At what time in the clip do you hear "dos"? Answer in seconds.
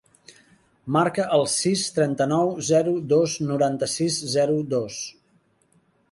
3.11-3.35, 4.73-4.97